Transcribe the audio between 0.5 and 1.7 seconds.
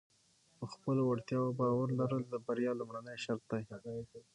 په خپلو وړتیاو